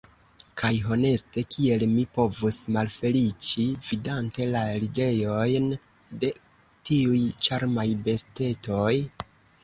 Kaj 0.59 0.69
honeste, 0.83 1.41
kiel 1.55 1.83
mi 1.89 2.05
povus 2.13 2.55
malfeliĉi 2.77 3.65
vidante 3.89 4.47
la 4.55 4.63
ridetojn 4.85 5.67
de 6.23 6.31
tiuj 6.89 7.19
ĉarmaj 7.49 7.85
bestetoj? 8.09 8.95